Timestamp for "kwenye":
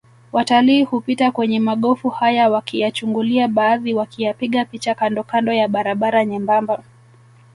1.31-1.59